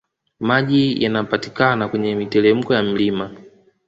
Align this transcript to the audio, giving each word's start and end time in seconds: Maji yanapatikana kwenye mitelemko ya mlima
Maji 0.39 1.03
yanapatikana 1.03 1.87
kwenye 1.87 2.15
mitelemko 2.15 2.73
ya 2.73 2.83
mlima 2.83 3.29